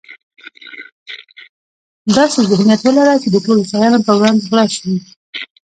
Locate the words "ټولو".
3.45-3.61